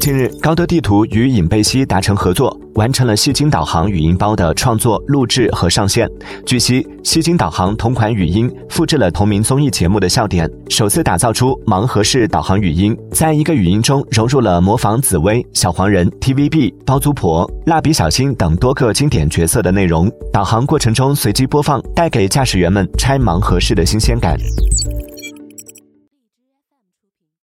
[0.00, 6.08] 近日，高德地图与尹贝西达成合作，完成了《吸金导航》语音包的创作、录制和上线。
[6.46, 20.10] 据悉，《吸金导航》同款语音复制了同名综艺节目的笑点，首次打造出盲盒式导航语音，在一个语音中融入了模仿紫薇、小黄人、TVB、包租婆、蜡笔小新等多个经典角色的内容。
[20.32, 24.38] 导航过程中随机播放，带给驾驶员们拆盲盒式的新鲜感。